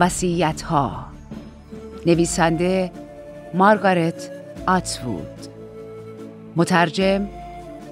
[0.00, 1.06] وسیعت ها
[2.06, 2.92] نویسنده
[3.54, 4.30] مارگارت
[4.66, 5.48] آتوود
[6.56, 7.28] مترجم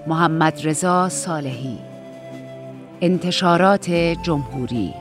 [0.07, 1.79] محمد رضا صالحی.
[3.01, 3.91] انتشارات
[4.23, 4.95] جمهوری.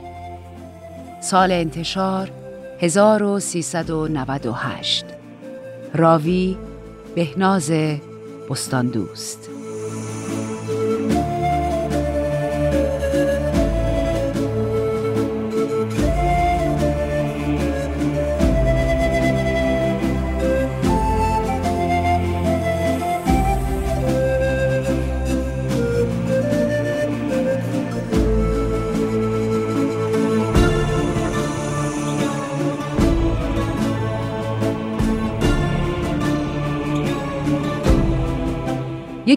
[1.20, 2.30] سال انتشار
[2.80, 5.04] 1398
[5.94, 6.56] راوی
[7.14, 7.72] بهناز
[8.50, 9.50] بستاندوست.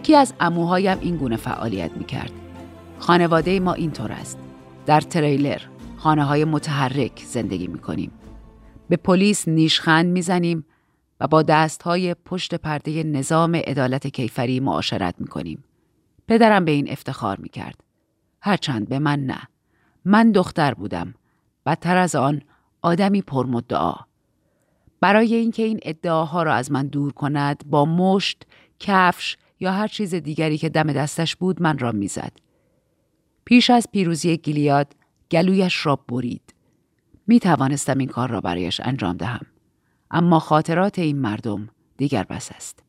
[0.02, 2.32] یکی از اموهایم این گونه فعالیت می کرد.
[2.98, 4.38] خانواده ما اینطور است.
[4.86, 5.60] در تریلر،
[5.96, 8.10] خانه های متحرک زندگی می کنیم.
[8.88, 10.64] به پلیس نیشخند می زنیم
[11.20, 15.64] و با دست های پشت پرده نظام عدالت کیفری معاشرت می کنیم.
[16.28, 17.80] پدرم به این افتخار می کرد.
[18.40, 19.42] هرچند به من نه.
[20.04, 21.14] من دختر بودم.
[21.66, 22.42] بدتر از آن
[22.82, 23.94] آدمی پرمدعا.
[25.00, 28.46] برای اینکه این ادعاها را از من دور کند با مشت،
[28.78, 32.32] کفش یا هر چیز دیگری که دم دستش بود من را می‌زد.
[33.44, 34.94] پیش از پیروزی گیلیاد
[35.30, 36.54] گلویش را برید.
[37.26, 39.46] می توانستم این کار را برایش انجام دهم.
[40.10, 42.82] اما خاطرات این مردم دیگر بس است.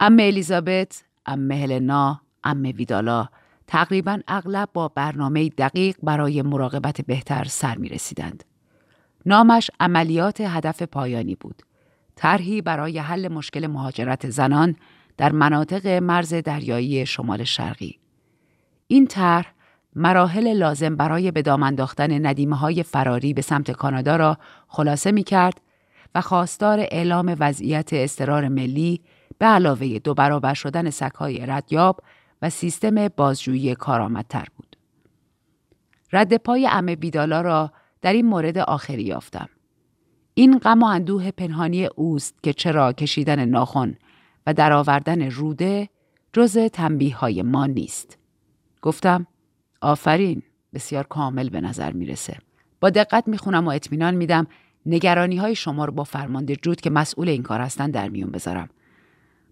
[0.00, 3.28] ام الیزابت، ام هلنا، ام ویدالا
[3.66, 8.44] تقریبا اغلب با برنامه دقیق برای مراقبت بهتر سر می رسیدند.
[9.26, 11.62] نامش عملیات هدف پایانی بود.
[12.16, 14.76] طرحی برای حل مشکل مهاجرت زنان
[15.16, 17.98] در مناطق مرز دریایی شمال شرقی.
[18.86, 19.52] این طرح
[19.94, 24.38] مراحل لازم برای به دام انداختن ندیمه های فراری به سمت کانادا را
[24.68, 25.60] خلاصه می کرد
[26.14, 29.00] و خواستار اعلام وضعیت استرار ملی
[29.38, 32.00] به علاوه دو برابر شدن سکهای ردیاب
[32.42, 34.76] و سیستم بازجویی کارآمدتر بود.
[36.12, 37.72] رد پای ام بیدالا را
[38.02, 39.48] در این مورد آخری یافتم.
[40.34, 43.96] این غم و اندوه پنهانی اوست که چرا کشیدن ناخن
[44.46, 45.88] و درآوردن روده
[46.32, 48.18] جز تنبیه های ما نیست.
[48.82, 49.26] گفتم
[49.80, 50.42] آفرین
[50.74, 52.38] بسیار کامل به نظر می‌رسه.
[52.80, 54.46] با دقت می‌خونم و اطمینان میدم
[54.86, 58.68] نگرانی های شما رو با فرمانده جود که مسئول این کار هستن در میون بذارم.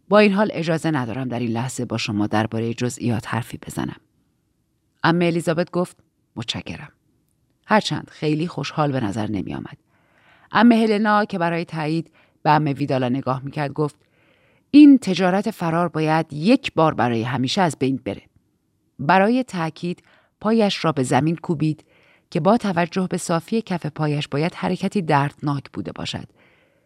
[0.08, 4.00] با این حال اجازه ندارم در این لحظه با شما درباره جزئیات حرفی بزنم.
[5.02, 5.96] اما الیزابت گفت
[6.36, 6.92] متشکرم.
[7.66, 9.76] هرچند خیلی خوشحال به نظر نمی آمد.
[10.52, 12.10] اما هلنا که برای تایید
[12.42, 13.96] به ام ویدالا نگاه می‌کرد گفت
[14.74, 18.22] این تجارت فرار باید یک بار برای همیشه از بین بره.
[18.98, 20.02] برای تاکید
[20.40, 21.84] پایش را به زمین کوبید
[22.30, 26.28] که با توجه به صافی کف پایش باید حرکتی دردناک بوده باشد.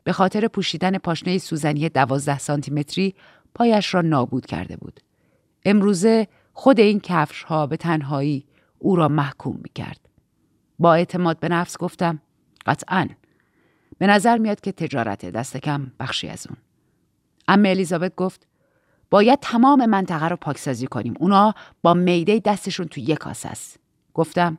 [0.05, 3.15] به خاطر پوشیدن پاشنه سوزنی دوازده سانتیمتری
[3.55, 5.01] پایش را نابود کرده بود.
[5.65, 8.47] امروزه خود این کفش ها به تنهایی
[8.79, 10.01] او را محکوم می کرد.
[10.79, 12.23] با اعتماد به نفس گفتم
[12.67, 13.09] قطعا
[13.99, 16.68] به نظر میاد که تجارت دست کم بخشی از اون.
[17.49, 18.47] اما الیزابت گفت
[19.11, 21.15] باید تمام منطقه رو پاکسازی کنیم.
[21.19, 23.79] اونا با میده دستشون تو یک کاسه است.
[24.15, 24.59] گفتم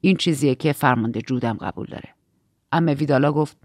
[0.00, 2.14] این چیزیه که فرمانده جودم قبول داره.
[2.72, 3.56] اما ویدالا گفت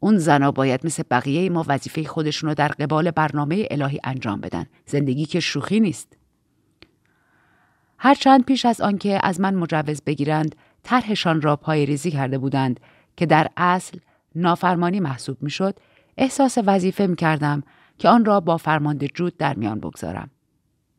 [0.00, 4.66] اون زنا باید مثل بقیه ما وظیفه خودشون رو در قبال برنامه الهی انجام بدن.
[4.86, 6.16] زندگی که شوخی نیست.
[7.98, 12.80] هرچند پیش از آنکه از من مجوز بگیرند طرحشان را پای ریزی کرده بودند
[13.16, 13.98] که در اصل
[14.34, 15.76] نافرمانی محسوب می‌شد
[16.18, 17.62] احساس وظیفه می کردم
[17.98, 20.30] که آن را با فرمانده جود در میان بگذارم.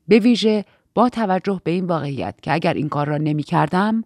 [0.08, 4.04] به ویژه با توجه به این واقعیت که اگر این کار را نمی کردم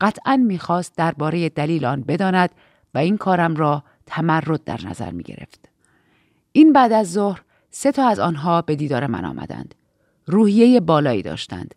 [0.00, 2.50] قطعا می‌خواست درباره دلیل آن بداند
[2.94, 5.68] و این کارم را تمرد در نظر می گرفت.
[6.52, 9.74] این بعد از ظهر سه تا از آنها به دیدار من آمدند.
[10.26, 11.74] روحیه بالایی داشتند.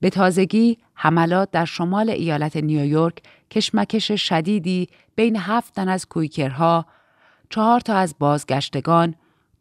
[0.00, 6.86] به تازگی حملات در شمال ایالت نیویورک کشمکش شدیدی بین هفت تن از کویکرها،
[7.50, 9.14] چهار تا از بازگشتگان،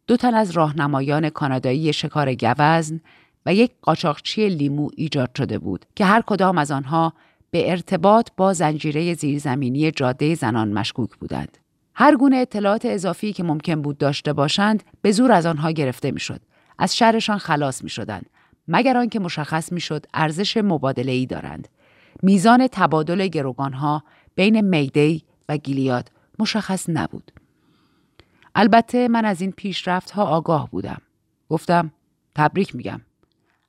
[0.08, 3.00] دو تن از راهنمایان کانادایی شکار گوزن
[3.46, 7.14] و یک قاچاقچی لیمو ایجاد شده بود که هر کدام از آنها
[7.52, 11.58] به ارتباط با زنجیره زیرزمینی جاده زنان مشکوک بودند.
[11.96, 16.42] هر گونه اطلاعات اضافی که ممکن بود داشته باشند به زور از آنها گرفته می‌شد.
[16.80, 18.30] از شرشان خلاص می شدند.
[18.68, 21.68] مگر آنکه مشخص می‌شد ارزش مبادله ای دارند.
[22.24, 24.04] میزان تبادل گروگانها
[24.36, 27.32] بین میدی و گیلیاد مشخص نبود.
[28.60, 31.02] البته من از این پیشرفت ها آگاه بودم.
[31.50, 31.92] گفتم
[32.36, 33.02] تبریک میگم.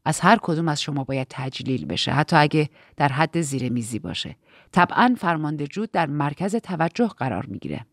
[0.05, 4.37] از هر کدوم از شما باید تجلیل بشه حتی اگه در حد زیر میزی باشه.
[4.73, 7.87] طبعا فرمانده جود در مرکز توجه قرار می‌گیره.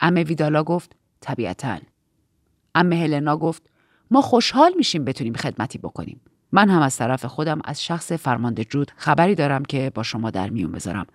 [0.00, 1.78] امه ویدالا گفت طبیعتا.
[2.74, 3.62] امه هلنا گفت
[4.10, 6.20] ما خوشحال میشیم بتونیم خدمتی بکنیم.
[6.52, 10.50] من هم از طرف خودم از شخص فرمانده جود خبری دارم که با شما در
[10.50, 11.06] میون بذارم.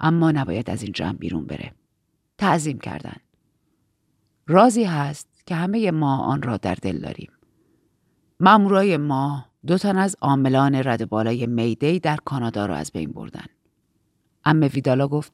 [0.00, 1.72] اما نباید از این جمع بیرون بره.
[2.38, 3.16] تعظیم کردن.
[4.46, 7.32] رازی هست که همه ما آن را در دل داریم.
[8.40, 13.46] مامورای ما دو تن از عاملان رد بالای میدی در کانادا را از بین بردن.
[14.44, 15.32] ام ویدالا گفت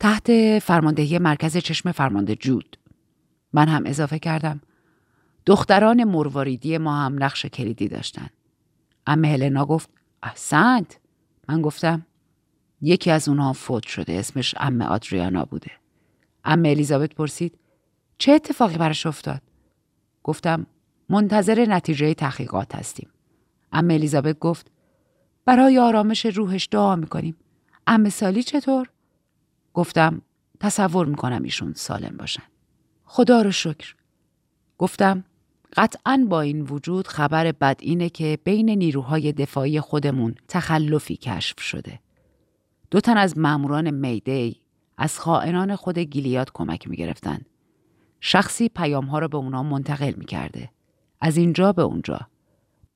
[0.00, 2.78] تحت فرماندهی مرکز چشم فرمانده جود.
[3.52, 4.60] من هم اضافه کردم.
[5.46, 8.28] دختران مرواریدی ما هم نقش کلیدی داشتن.
[9.06, 9.90] ام هلنا گفت
[10.22, 10.98] احسنت.
[11.48, 12.06] من گفتم
[12.80, 15.70] یکی از اونها فوت شده اسمش ام آدریانا بوده.
[16.44, 17.58] ام الیزابت پرسید
[18.18, 19.40] چه اتفاقی براش افتاد؟
[20.22, 20.66] گفتم
[21.08, 23.08] منتظر نتیجه تحقیقات هستیم.
[23.72, 24.70] ام الیزابت گفت
[25.44, 27.36] برای آرامش روحش دعا می‌کنیم.
[27.86, 28.90] ام سالی چطور؟
[29.74, 30.22] گفتم
[30.60, 32.42] تصور می‌کنم ایشون سالم باشن.
[33.04, 33.94] خدا رو شکر.
[34.78, 35.24] گفتم
[35.76, 42.00] قطعا با این وجود خبر بد اینه که بین نیروهای دفاعی خودمون تخلفی کشف شده.
[42.90, 44.60] دو تن از ماموران میدی
[44.98, 47.40] از خائنان خود گیلیاد کمک می گرفتن.
[48.26, 50.70] شخصی پیام ها رو به اونا منتقل می کرده.
[51.20, 52.20] از اینجا به اونجا.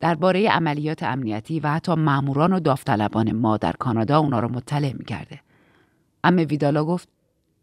[0.00, 5.04] درباره عملیات امنیتی و حتی ماموران و داوطلبان ما در کانادا اونا رو مطلع می
[5.04, 5.40] کرده.
[6.24, 7.08] اما ویدالا گفت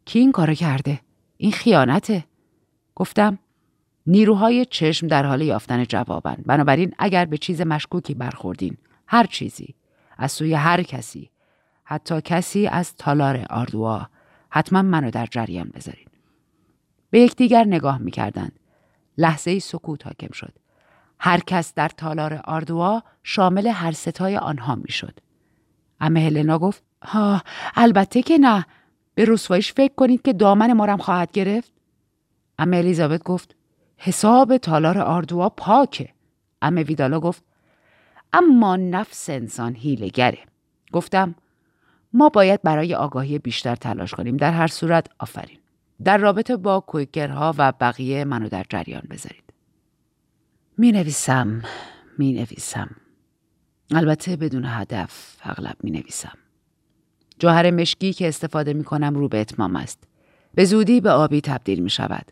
[0.05, 0.99] کی این کارو کرده؟
[1.37, 2.25] این خیانته.
[2.95, 3.39] گفتم
[4.07, 6.43] نیروهای چشم در حال یافتن جوابند.
[6.45, 8.77] بنابراین اگر به چیز مشکوکی برخوردین
[9.07, 9.75] هر چیزی
[10.17, 11.29] از سوی هر کسی
[11.83, 14.07] حتی کسی از تالار آردوا
[14.49, 16.04] حتما منو در جریان بذارین.
[17.15, 18.59] به یکدیگر نگاه می‌کردند.
[19.17, 20.53] لحظه ای سکوت حاکم شد.
[21.19, 25.19] هر کس در تالار آردوا شامل هر ستای آنها می‌شد.
[25.99, 27.41] امه هلنا گفت ها
[27.75, 28.65] البته که نه
[29.15, 31.71] به رسوایش فکر کنید که دامن مارم خواهد گرفت
[32.59, 33.55] امه الیزابت گفت
[33.97, 36.09] حساب تالار آردوا پاکه
[36.61, 37.43] امه ویدالا گفت
[38.33, 40.39] اما نفس انسان هیلگره
[40.91, 41.35] گفتم
[42.13, 45.57] ما باید برای آگاهی بیشتر تلاش کنیم در هر صورت آفرین
[46.03, 49.53] در رابطه با کویکرها و بقیه منو در جریان بذارید.
[50.77, 51.63] می نویسم
[52.17, 52.89] می نویسم
[53.91, 56.37] البته بدون هدف اغلب می نویسم
[57.39, 60.03] جوهر مشکی که استفاده می کنم رو به اتمام است.
[60.55, 62.31] به زودی به آبی تبدیل می شود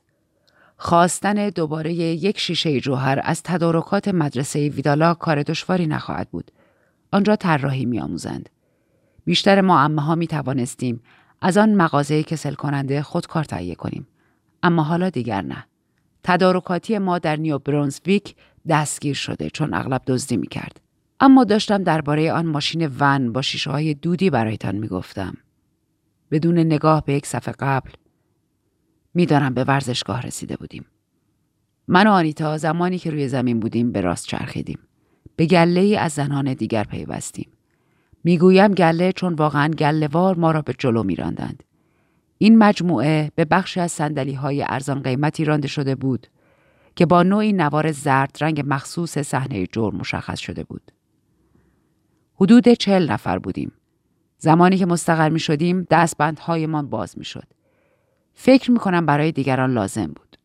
[0.77, 6.51] خواستن دوباره یک شیشه جوهر از تدارکات مدرسه ویدالا کار دشواری نخواهد بود.
[7.11, 8.49] آنجا طراحی میآموزند.
[9.25, 11.01] بیشتر ما امه ها می توانستیم
[11.45, 14.07] از آن مغازه کسل کننده خودکار تهیه کنیم.
[14.63, 15.65] اما حالا دیگر نه.
[16.23, 18.35] تدارکاتی ما در نیو برونزویک
[18.69, 20.81] دستگیر شده چون اغلب دزدی می کرد.
[21.19, 25.33] اما داشتم درباره آن ماشین ون با شیشه های دودی برایتان می گفتم.
[26.31, 27.91] بدون نگاه به یک صفحه قبل
[29.13, 30.85] می‌دانم به ورزشگاه رسیده بودیم.
[31.87, 34.79] من و آنیتا زمانی که روی زمین بودیم به راست چرخیدیم.
[35.35, 37.51] به گله از زنان دیگر پیوستیم.
[38.23, 41.63] می‌گویم گله چون واقعا گلهوار ما را به جلو میراندند.
[42.37, 46.27] این مجموعه به بخشی از سندلی های ارزان قیمتی رانده شده بود
[46.95, 50.91] که با نوعی نوار زرد رنگ مخصوص صحنه جرم مشخص شده بود.
[52.35, 53.71] حدود چهل نفر بودیم.
[54.37, 57.47] زمانی که مستقر می شدیم دستبندهایمان باز می شد.
[58.33, 60.37] فکر می کنم برای دیگران لازم بود.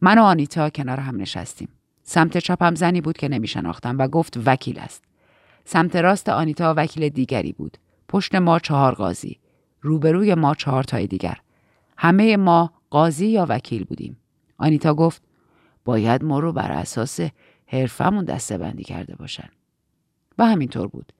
[0.00, 1.68] من و آنیتا کنار هم نشستیم.
[2.02, 5.04] سمت چپم زنی بود که نمی شناختم و گفت وکیل است.
[5.68, 7.78] سمت راست آنیتا وکیل دیگری بود.
[8.08, 9.38] پشت ما چهار قاضی.
[9.80, 11.38] روبروی ما چهار تای دیگر.
[11.98, 14.16] همه ما قاضی یا وکیل بودیم.
[14.58, 15.22] آنیتا گفت
[15.84, 17.20] باید ما رو بر اساس
[17.66, 19.48] حرفمون دسته بندی کرده باشن.
[20.38, 21.12] و همینطور بود.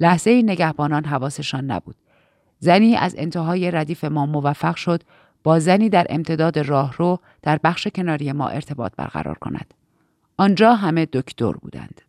[0.00, 1.96] لحظه نگهبانان حواسشان نبود.
[2.58, 5.02] زنی از انتهای ردیف ما موفق شد
[5.42, 9.74] با زنی در امتداد راهرو در بخش کناری ما ارتباط برقرار کند.
[10.36, 12.00] آنجا همه دکتر بودند.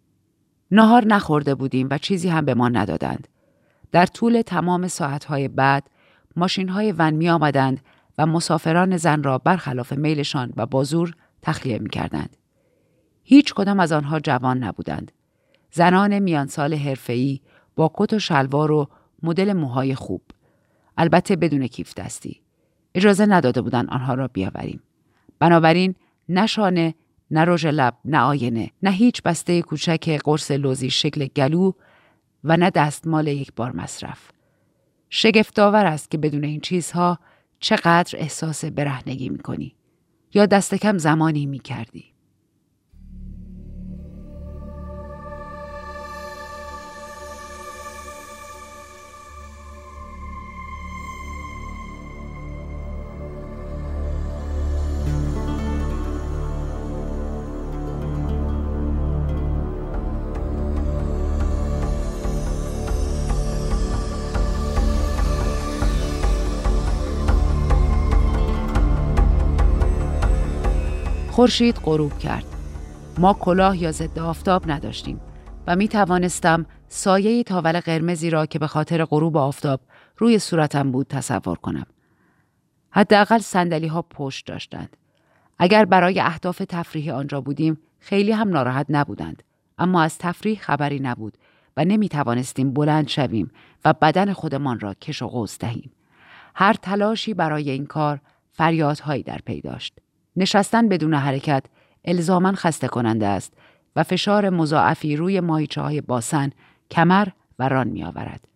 [0.71, 3.27] نهار نخورده بودیم و چیزی هم به ما ندادند.
[3.91, 5.89] در طول تمام ساعتهای بعد
[6.35, 7.81] ماشینهای ون می آمدند
[8.17, 12.37] و مسافران زن را برخلاف میلشان و بازور تخلیه می کردند.
[13.23, 15.11] هیچ کدام از آنها جوان نبودند.
[15.71, 17.39] زنان میان سال حرفه‌ای
[17.75, 18.87] با کت و شلوار و
[19.23, 20.21] مدل موهای خوب.
[20.97, 22.41] البته بدون کیف دستی.
[22.95, 24.81] اجازه نداده بودند آنها را بیاوریم.
[25.39, 25.95] بنابراین
[26.29, 26.95] نشانه
[27.31, 31.71] نه رژ لب نه آینه نه هیچ بسته کوچک قرص لوزی شکل گلو
[32.43, 34.31] و نه دستمال یک بار مصرف.
[35.09, 37.19] شگفتآور است که بدون این چیزها
[37.59, 39.75] چقدر احساس برهنگی می‌کنی
[40.33, 42.10] یا دست کم زمانی می‌کردی.
[71.41, 72.45] خورشید غروب کرد.
[73.17, 75.21] ما کلاه یا ضد آفتاب نداشتیم
[75.67, 79.81] و می توانستم سایه تاول قرمزی را که به خاطر غروب آفتاب
[80.17, 81.85] روی صورتم بود تصور کنم.
[82.89, 84.97] حداقل سندلی ها پشت داشتند.
[85.59, 89.43] اگر برای اهداف تفریحی آنجا بودیم خیلی هم ناراحت نبودند
[89.77, 91.37] اما از تفریح خبری نبود
[91.77, 93.51] و نمی توانستیم بلند شویم
[93.85, 95.91] و بدن خودمان را کش و قوس دهیم.
[96.55, 98.21] هر تلاشی برای این کار
[98.51, 99.99] فریادهایی در پی داشت.
[100.35, 101.65] نشستن بدون حرکت
[102.05, 103.53] الزاما خسته کننده است
[103.95, 106.49] و فشار مضاعفی روی ماهیچه های باسن
[106.91, 107.27] کمر
[107.59, 108.47] و ران می آورد.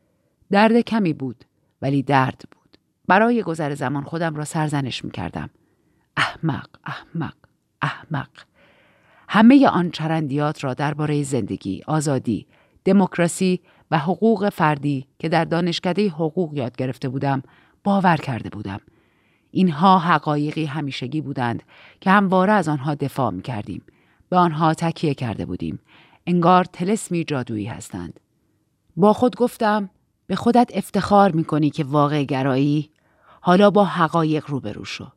[0.51, 1.45] درد کمی بود
[1.81, 2.77] ولی درد بود.
[3.07, 5.49] برای گذر زمان خودم را سرزنش می کردم.
[6.17, 7.35] احمق، احمق،
[7.81, 8.29] احمق.
[9.29, 12.47] همه آن چرندیات را درباره زندگی، آزادی،
[12.85, 17.43] دموکراسی و حقوق فردی که در دانشکده حقوق یاد گرفته بودم
[17.83, 18.79] باور کرده بودم.
[19.55, 21.63] اینها حقایقی همیشگی بودند
[22.01, 23.81] که همواره از آنها دفاع می کردیم.
[24.29, 25.79] به آنها تکیه کرده بودیم.
[26.27, 28.19] انگار تلسمی جادویی هستند.
[28.97, 29.89] با خود گفتم
[30.27, 32.89] به خودت افتخار می کنی که واقع گرایی
[33.41, 35.07] حالا با حقایق روبرو شو.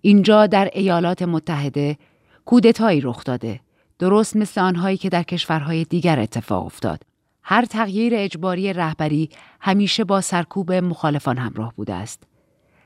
[0.00, 1.98] اینجا در ایالات متحده
[2.44, 3.60] کودتایی رخ داده.
[3.98, 7.02] درست مثل آنهایی که در کشورهای دیگر اتفاق افتاد.
[7.42, 9.30] هر تغییر اجباری رهبری
[9.60, 12.22] همیشه با سرکوب مخالفان همراه بوده است.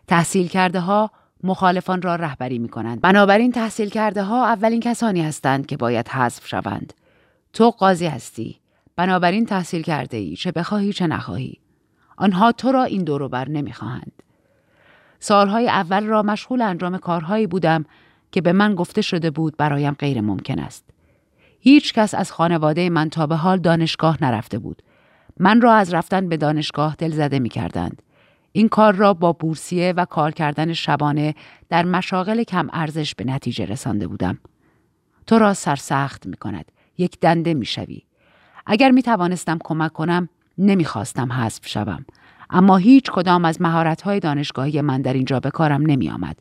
[0.06, 1.10] تحصیل کرده ها
[1.42, 3.00] مخالفان را رهبری می کنند.
[3.00, 6.92] بنابراین تحصیل کرده ها اولین کسانی هستند که باید حذف شوند.
[7.52, 8.60] تو قاضی هستی.
[8.96, 11.60] بنابراین تحصیل کرده ای چه بخواهی چه نخواهی.
[12.16, 14.22] آنها تو را این دورو بر نمی خواهند.
[15.20, 17.84] سالهای اول را مشغول انجام کارهایی بودم
[18.32, 20.84] که به من گفته شده بود برایم غیر ممکن است.
[21.60, 24.82] هیچ کس از خانواده من تا به حال دانشگاه نرفته بود.
[25.40, 28.02] من را از رفتن به دانشگاه دل زده می کردند.
[28.52, 31.34] این کار را با بورسیه و کار کردن شبانه
[31.68, 34.38] در مشاغل کم ارزش به نتیجه رسانده بودم.
[35.26, 36.72] تو را سرسخت می کند.
[36.98, 38.02] یک دنده می شوی.
[38.66, 40.28] اگر می توانستم کمک کنم
[40.58, 42.06] نمی‌خواستم حذف شوم.
[42.50, 46.38] اما هیچ کدام از مهارت‌های دانشگاهی من در اینجا به کارم نمی آمد.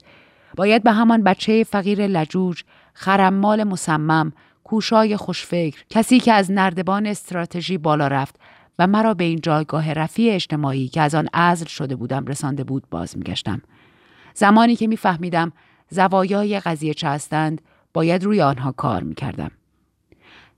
[0.56, 2.64] باید به همان بچه فقیر لجوج،
[2.94, 8.40] خرمال مصمم، کوشای خوشفکر، کسی که از نردبان استراتژی بالا رفت
[8.80, 12.84] و مرا به این جایگاه رفیع اجتماعی که از آن عزل شده بودم رسانده بود
[12.90, 13.62] باز میگشتم
[14.34, 15.52] زمانی که میفهمیدم
[15.90, 17.62] زوایای قضیه چه هستند
[17.94, 19.52] باید روی آنها کار می‌کردم.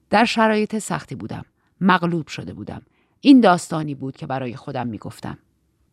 [0.09, 1.45] در شرایط سختی بودم
[1.81, 2.81] مغلوب شده بودم.
[3.21, 5.37] این داستانی بود که برای خودم می‌گفتم.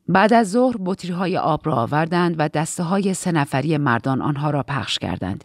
[0.08, 4.50] بعد از ظهر بطری های آب را آوردند و دسته های سه نفری مردان آنها
[4.50, 5.44] را پخش کردند.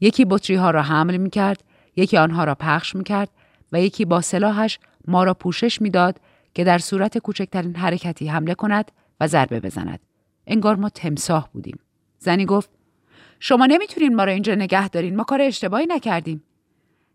[0.00, 1.64] یکی بطری ها را حمل می کرد،
[1.96, 3.28] یکی آنها را پخش می کرد
[3.72, 6.20] و یکی با سلاحش ما را پوشش می‌داد
[6.54, 10.00] که در صورت کوچکترین حرکتی حمله کند و ضربه بزند.
[10.46, 11.78] انگار ما تمساه بودیم.
[12.18, 12.70] زنی گفت
[13.40, 16.42] شما نمی‌تونین ما را اینجا نگه دارین ما کار اشتباهی نکردیم.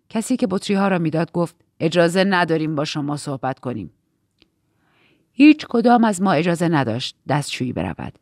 [0.10, 3.92] کسی که بطری ها را می‌داد گفت اجازه نداریم با شما صحبت کنیم.
[5.32, 8.20] هیچ کدام از ما اجازه نداشت دستشویی برود.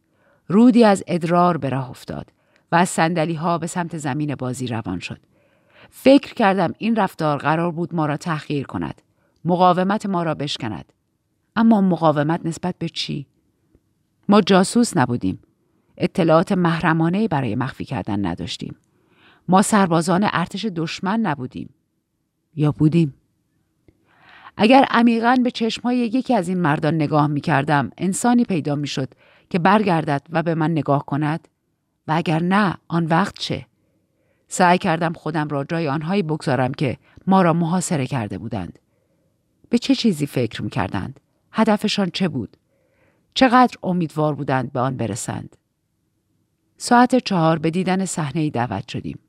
[0.47, 2.31] رودی از ادرار به راه افتاد
[2.71, 5.19] و از سندلی ها به سمت زمین بازی روان شد.
[5.89, 9.01] فکر کردم این رفتار قرار بود ما را تحقیر کند.
[9.45, 10.93] مقاومت ما را بشکند.
[11.55, 13.27] اما مقاومت نسبت به چی؟
[14.29, 15.39] ما جاسوس نبودیم.
[15.97, 18.75] اطلاعات محرمانه برای مخفی کردن نداشتیم.
[19.47, 21.69] ما سربازان ارتش دشمن نبودیم.
[22.55, 23.13] یا بودیم؟
[24.57, 29.09] اگر عمیقا به چشمهای یکی از این مردان نگاه می کردم انسانی پیدا می شد
[29.49, 31.47] که برگردد و به من نگاه کند
[32.07, 33.65] و اگر نه آن وقت چه؟
[34.47, 38.79] سعی کردم خودم را جای آنهایی بگذارم که ما را محاصره کرده بودند.
[39.69, 41.19] به چه چیزی فکر می کردند؟
[41.51, 42.57] هدفشان چه بود؟
[43.33, 45.55] چقدر امیدوار بودند به آن برسند؟
[46.77, 49.19] ساعت چهار به دیدن صحنه دعوت شدیم.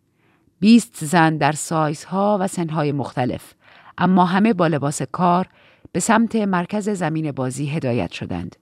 [0.61, 3.55] بیست زن در سایزها و سنهای مختلف
[3.99, 5.49] اما همه با لباس کار
[5.93, 8.57] به سمت مرکز زمین بازی هدایت شدند.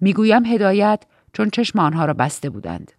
[0.00, 1.02] می‌گویم هدایت
[1.32, 2.92] چون چشم آنها را بسته بودند.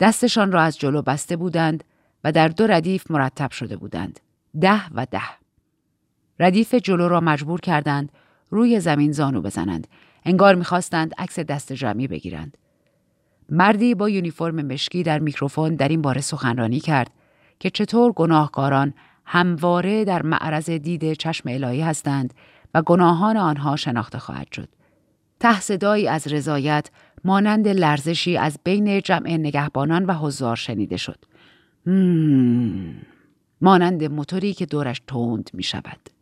[0.00, 1.84] دستشان را از جلو بسته بودند
[2.24, 4.20] و در دو ردیف مرتب شده بودند.
[4.60, 5.43] ده و ده.
[6.38, 8.12] ردیف جلو را مجبور کردند
[8.50, 9.86] روی زمین زانو بزنند.
[10.24, 12.56] انگار می‌خواستند عکس دست جمعی بگیرند.
[13.48, 17.10] مردی با یونیفرم مشکی در میکروفون در این باره سخنرانی کرد
[17.58, 22.34] که چطور گناهکاران همواره در معرض دید چشم الهی هستند
[22.74, 24.68] و گناهان آنها شناخته خواهد شد.
[25.40, 26.90] ته صدایی از رضایت
[27.24, 31.24] مانند لرزشی از بین جمع نگهبانان و حضار شنیده شد.
[31.86, 32.94] مم.
[33.60, 36.13] مانند موتوری که دورش تند می شود.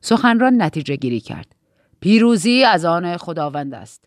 [0.00, 1.54] سخنران نتیجه گیری کرد.
[2.00, 4.04] پیروزی از آن خداوند است.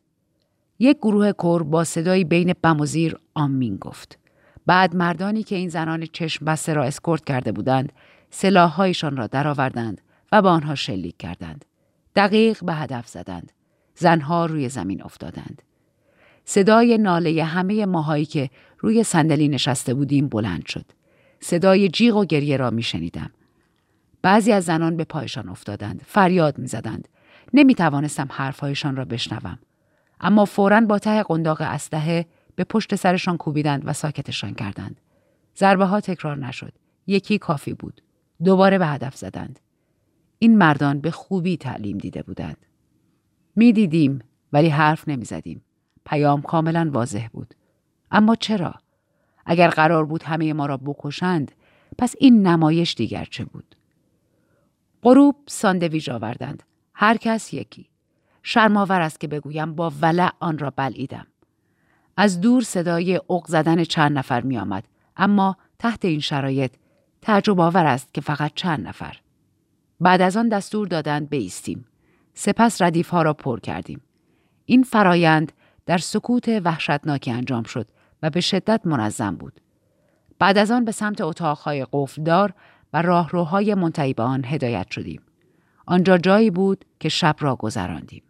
[0.79, 4.19] یک گروه کور با صدایی بین بم و زیر آمین گفت.
[4.65, 7.93] بعد مردانی که این زنان چشم بسته را اسکورت کرده بودند
[8.29, 11.65] سلاحهایشان را درآوردند و با آنها شلیک کردند.
[12.15, 13.51] دقیق به هدف زدند.
[13.95, 15.62] زنها روی زمین افتادند.
[16.45, 20.85] صدای ناله همه ماهایی که روی صندلی نشسته بودیم بلند شد.
[21.39, 23.31] صدای جیغ و گریه را می شنیدم.
[24.24, 26.01] بعضی از زنان به پایشان افتادند.
[26.06, 27.08] فریاد می زدند.
[27.53, 29.60] نمی توانستم حرفهایشان را بشنوم.
[30.22, 32.25] اما فوراً با ته قنداق اسلحه
[32.56, 35.01] به پشت سرشان کوبیدند و ساکتشان کردند.
[35.58, 36.74] ضربه ها تکرار نشد.
[37.08, 38.01] یکی کافی بود.
[38.44, 39.59] دوباره به هدف زدند.
[40.40, 42.57] این مردان به خوبی تعلیم دیده بودند.
[43.55, 44.20] می دیدیم
[44.53, 45.62] ولی حرف نمی زدیم.
[46.05, 47.53] پیام کاملا واضح بود.
[48.12, 48.74] اما چرا؟
[49.46, 51.51] اگر قرار بود همه ما را بکشند
[51.98, 53.75] پس این نمایش دیگر چه بود؟
[55.03, 56.63] غروب ساندویژ آوردند.
[56.94, 57.89] هر کس یکی.
[58.44, 61.27] شرماور است که بگویم با ولع آن را بلعیدم.
[62.18, 64.83] از دور صدای اق زدن چند نفر می آمد.
[65.18, 66.74] اما تحت این شرایط
[67.22, 69.18] تعجب آور است که فقط چند نفر.
[70.00, 71.85] بعد از آن دستور دادند بیستیم.
[72.33, 74.01] سپس ردیف ها را پر کردیم.
[74.66, 75.51] این فرایند
[75.85, 77.87] در سکوت وحشتناکی انجام شد
[78.22, 79.61] و به شدت منظم بود.
[80.39, 82.53] بعد از آن به سمت اتاقهای قفلدار
[82.94, 85.22] و راهروهای منتهی به آن هدایت شدیم.
[85.86, 88.24] آنجا جایی بود که شب را گذراندیم.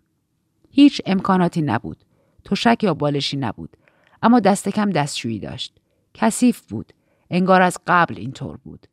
[0.71, 2.04] هیچ امکاناتی نبود.
[2.45, 3.78] تشک یا بالشی نبود.
[4.23, 5.78] اما دست کم دستشویی داشت.
[6.13, 6.93] کثیف بود.
[7.30, 8.88] انگار از قبل اینطور بود.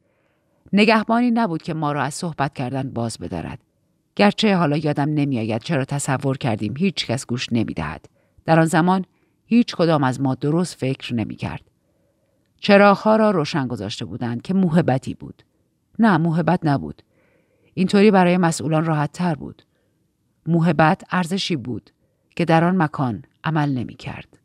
[0.73, 3.59] نگهبانی نبود که ما را از صحبت کردن باز بدارد.
[4.17, 8.07] گرچه حالا یادم نمیآید چرا تصور کردیم هیچ کس گوش نمی‌دهد.
[8.45, 9.05] در آن زمان
[9.47, 11.63] هیچ کدام از ما درست فکر نمی کرد.
[12.61, 15.43] چراغها را روشن گذاشته بودند که موهبتی بود.
[16.01, 17.03] نه موهبت نبود.
[17.75, 19.63] اینطوری برای مسئولان راحت تر بود.
[20.47, 21.91] موهبت ارزشی بود
[22.37, 24.40] که در آن مکان عمل نمی کرد.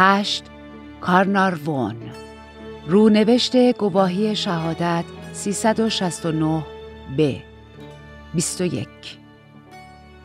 [0.00, 0.44] هشت
[1.00, 1.96] کارناروون
[2.86, 6.66] رونوشت گواهی شهادت 369
[7.18, 7.36] ب
[8.34, 8.88] 21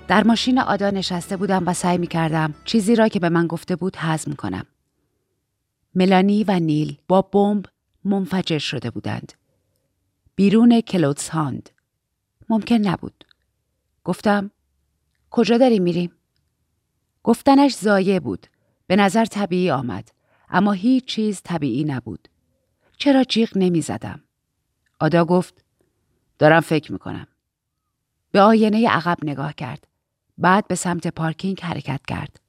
[0.07, 3.75] در ماشین آدا نشسته بودم و سعی می کردم چیزی را که به من گفته
[3.75, 4.65] بود هضم کنم.
[5.95, 7.65] ملانی و نیل با بمب
[8.03, 9.33] منفجر شده بودند.
[10.35, 11.69] بیرون کلوتسهاند.
[12.49, 13.25] ممکن نبود.
[14.03, 14.51] گفتم
[15.29, 16.11] کجا داریم میریم؟
[17.23, 18.47] گفتنش زایه بود.
[18.87, 20.09] به نظر طبیعی آمد
[20.49, 22.27] اما هیچ چیز طبیعی نبود.
[22.97, 24.21] چرا جیغ نمی زدم؟
[24.99, 25.65] آدا گفت
[26.39, 27.27] دارم فکر می کنم.
[28.31, 29.87] به آینه عقب نگاه کرد.
[30.37, 32.39] بعد به سمت پارکینگ حرکت کرد.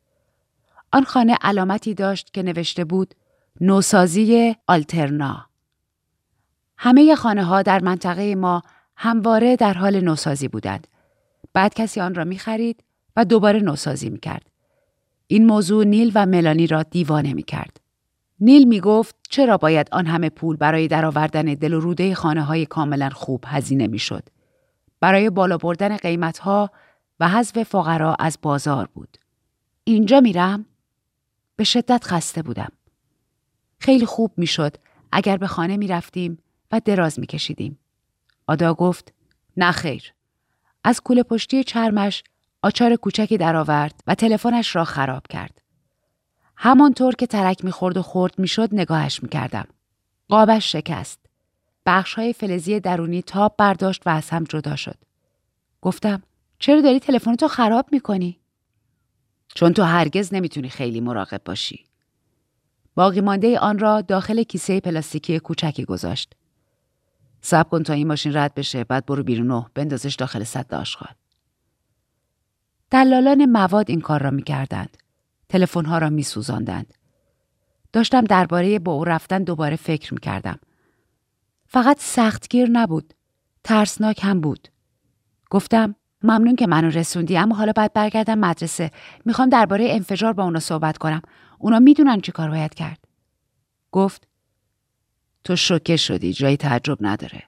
[0.92, 3.14] آن خانه علامتی داشت که نوشته بود
[3.60, 5.46] نوسازی آلترنا.
[6.78, 8.62] همه خانه ها در منطقه ما
[8.96, 10.86] همواره در حال نوسازی بودند.
[11.52, 12.84] بعد کسی آن را می خرید
[13.16, 14.50] و دوباره نوسازی می کرد.
[15.26, 17.80] این موضوع نیل و ملانی را دیوانه می کرد.
[18.40, 22.66] نیل می گفت چرا باید آن همه پول برای درآوردن دل و روده خانه های
[22.66, 24.22] کاملا خوب هزینه می شد.
[25.00, 26.70] برای بالا بردن قیمت ها
[27.20, 29.18] و حذف فقرا از بازار بود.
[29.84, 30.66] اینجا میرم؟
[31.56, 32.72] به شدت خسته بودم.
[33.78, 34.76] خیلی خوب می‌شد
[35.12, 36.38] اگر به خانه می رفتیم
[36.72, 37.78] و دراز می کشیدیم.
[38.46, 39.12] آدا گفت
[39.56, 40.12] نه خیر.
[40.84, 42.24] از کوله پشتی چرمش
[42.64, 45.62] آچار کوچکی درآورد و تلفنش را خراب کرد.
[46.56, 49.66] همانطور که ترک می‌خورد و خورد می‌شد نگاهش می‌کردم.
[50.28, 51.18] قابش شکست.
[51.86, 54.96] بخش های فلزی درونی تاب برداشت و از هم جدا شد.
[55.80, 56.22] گفتم
[56.58, 58.40] چرا داری تلفن تو خراب می‌کنی؟
[59.54, 61.84] چون تو هرگز نمی‌تونی خیلی مراقب باشی.
[62.94, 66.34] باقی مانده آن را داخل کیسه پلاستیکی کوچکی گذاشت.
[67.40, 71.14] صبر کن تا این ماشین رد بشه بعد برو بیرون و بندازش داخل سد آشغال.
[72.94, 74.96] دلالان مواد این کار را می‌کردند.
[75.48, 76.94] تلفن‌ها را میسوزاندند.
[77.92, 80.58] داشتم درباره با او رفتن دوباره فکر می‌کردم.
[81.66, 83.14] فقط سختگیر نبود.
[83.64, 84.68] ترسناک هم بود.
[85.50, 88.90] گفتم ممنون که منو رسوندی اما حالا باید برگردم مدرسه.
[89.24, 91.22] می‌خوام درباره انفجار با اونا صحبت کنم.
[91.58, 93.04] اونا می‌دونن چی کار باید کرد.
[93.92, 94.28] گفت
[95.44, 97.42] تو شوکه شدی جایی تعجب نداره.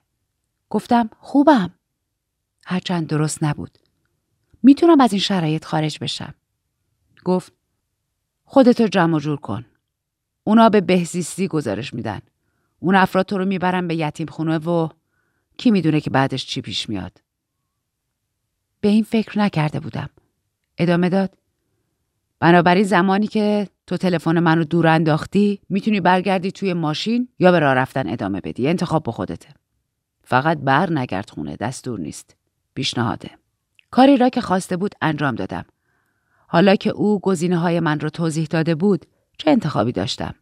[0.69, 1.73] گفتم خوبم.
[2.65, 3.77] هرچند درست نبود.
[4.67, 6.33] می‌تونم از این شرایط خارج بشم.
[7.23, 7.53] گفت
[8.45, 9.65] خودتو جمع جور کن.
[10.43, 12.19] اونا به بهزیستی گزارش میدن.
[12.79, 14.89] اون افراد تو رو می‌برن به یتیم خونه و
[15.57, 17.21] کی می‌دونه که بعدش چی پیش میاد.
[18.81, 20.09] به این فکر نکرده بودم.
[20.77, 21.37] ادامه داد.
[22.39, 27.73] بنابراین زمانی که تو تلفن منو دور انداختی می‌تونی برگردی توی ماشین یا به راه
[27.73, 29.49] رفتن ادامه بدی انتخاب به خودته
[30.23, 32.35] فقط بر نگرد خونه دستور نیست
[32.73, 33.29] پیشنهاده
[33.91, 35.65] کاری را که خواسته بود انجام دادم.
[36.47, 39.05] حالا که او گزینه های من را توضیح داده بود
[39.37, 40.35] چه انتخابی داشتم؟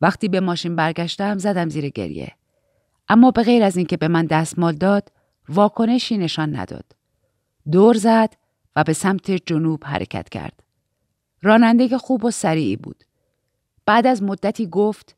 [0.00, 2.32] وقتی به ماشین برگشتم زدم زیر گریه.
[3.08, 5.12] اما به غیر از اینکه به من دستمال داد
[5.48, 6.84] واکنشی نشان نداد.
[7.72, 8.34] دور زد
[8.76, 10.62] و به سمت جنوب حرکت کرد.
[11.42, 13.04] راننده خوب و سریعی بود.
[13.86, 15.16] بعد از مدتی گفت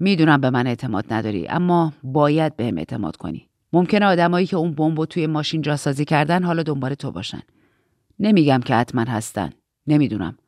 [0.00, 3.49] می‌دونم به من اعتماد نداری اما باید بهم اعتماد کنی.
[3.72, 7.42] ممکنه آدمایی که اون بمب توی ماشین جاسازی کردن حالا دنبال تو باشن.
[8.18, 9.50] نمیگم که حتما هستن.
[9.86, 10.38] نمی‌دونم.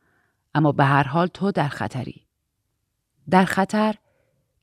[0.55, 2.23] اما به هر حال تو در خطری.
[3.31, 3.95] در خطر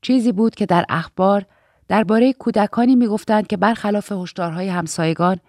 [0.02, 1.46] چیزی بود که در اخبار
[1.88, 5.40] درباره کودکانی می‌گفتند که برخلاف هشدارهای همسایگان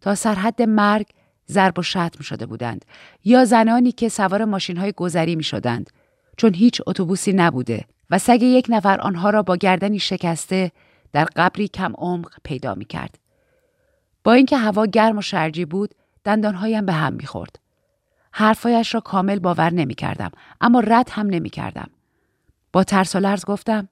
[0.00, 1.06] تا سرحد مرگ
[1.48, 2.84] ضرب و شتم شده بودند
[3.24, 5.90] یا زنانی که سوار ماشین های گذری می شدند
[6.36, 10.72] چون هیچ اتوبوسی نبوده و سگ یک نفر آنها را با گردنی شکسته
[11.12, 13.18] در قبری کم عمق پیدا می کرد.
[14.24, 15.94] با اینکه هوا گرم و شرجی بود
[16.24, 17.58] دندانهایم به هم می خورد.
[18.32, 21.90] حرفایش را کامل باور نمی کردم اما رد هم نمی کردم.
[22.72, 23.88] با ترس و لرز گفتم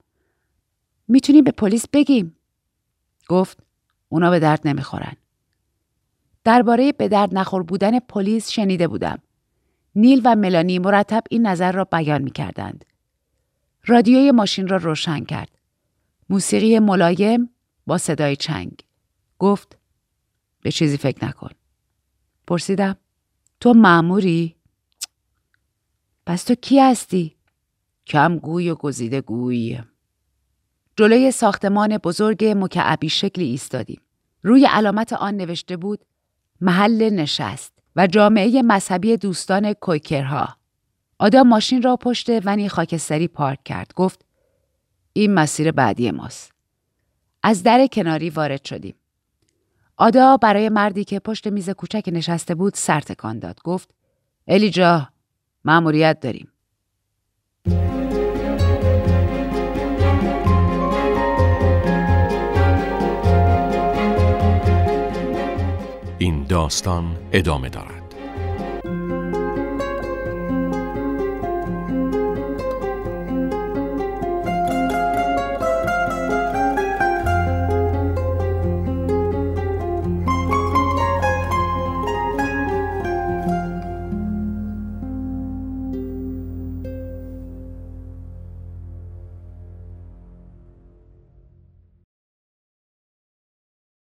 [1.09, 2.37] می‌تونیم به پلیس بگیم
[3.29, 3.59] گفت
[4.09, 5.17] اونا به درد نمی‌خورن
[6.45, 9.19] درباره به درد نخور بودن پلیس شنیده بودم.
[9.95, 12.85] نیل و ملانی مرتب این نظر را بیان می کردند.
[13.85, 15.56] رادیوی ماشین را روشن کرد.
[16.29, 17.51] موسیقی ملایم
[17.87, 18.73] با صدای چنگ.
[19.39, 19.79] گفت
[20.61, 21.51] به چیزی فکر نکن.
[22.47, 22.97] پرسیدم
[23.61, 24.57] تو معموری؟
[26.27, 27.37] پس تو کی هستی؟
[28.07, 29.79] کم گوی و گزیده گوی.
[30.97, 34.01] جلوی ساختمان بزرگ مکعبی شکلی ایستادیم.
[34.43, 36.05] روی علامت آن نوشته بود
[36.61, 40.57] محل نشست و جامعه مذهبی دوستان کویکرها.
[41.19, 43.93] آدم ماشین را پشت ونی خاکستری پارک کرد.
[43.97, 44.26] گفت
[45.17, 46.53] این مسیر بعدی ماست.
[47.43, 48.95] از در کناری وارد شدیم.
[49.97, 53.61] آدا برای مردی که پشت میز کوچک نشسته بود سر تکان داد.
[53.65, 53.91] گفت
[54.49, 55.09] الیجا
[55.65, 56.49] مأموریت داریم.
[66.19, 68.06] این داستان ادامه دارد